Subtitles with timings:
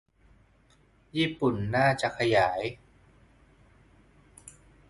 [1.17, 2.61] ญี่ปุ่น น่าจะขยาย